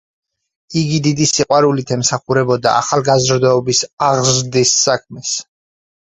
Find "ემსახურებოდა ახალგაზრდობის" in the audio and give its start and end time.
1.95-3.81